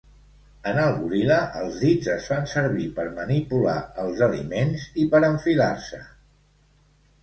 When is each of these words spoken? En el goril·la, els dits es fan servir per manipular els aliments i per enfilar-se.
En 0.69 0.79
el 0.83 0.95
goril·la, 1.01 1.37
els 1.59 1.77
dits 1.83 2.09
es 2.15 2.31
fan 2.31 2.49
servir 2.55 2.87
per 2.97 3.07
manipular 3.21 3.79
els 4.07 4.27
aliments 4.33 4.91
i 5.07 5.11
per 5.17 5.27
enfilar-se. 5.33 6.07